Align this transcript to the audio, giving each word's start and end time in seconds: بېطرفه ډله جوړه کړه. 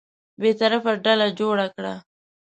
بېطرفه 0.41 0.91
ډله 1.03 1.27
جوړه 1.39 1.67
کړه. 1.75 1.93